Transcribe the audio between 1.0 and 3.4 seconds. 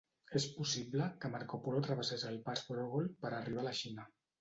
que Marco Polo travessés el pas Broghol per